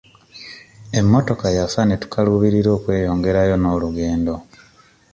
[0.99, 4.35] Emmotoka yafa ne tukaluubirirwa okweyongerayo n'olugendo.